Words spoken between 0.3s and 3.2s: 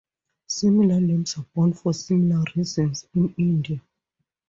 Similar names are borne for similar reasons